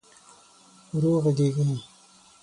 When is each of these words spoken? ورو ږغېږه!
ورو 0.93 1.11
ږغېږه! 1.23 1.65